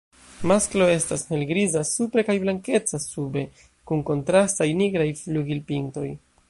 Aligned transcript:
Masklo 0.51 0.85
estas 0.93 1.25
helgriza 1.33 1.83
supre 1.89 2.25
kaj 2.31 2.37
blankeca 2.47 3.01
sube, 3.05 3.47
kun 3.91 4.03
kontrastaj 4.13 4.71
nigraj 4.83 5.11
flugilpintoj. 5.25 6.09